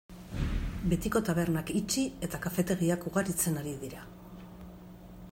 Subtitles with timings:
[0.93, 4.07] Betiko tabernak itxi eta kafetegiak ugaritzen ari dira.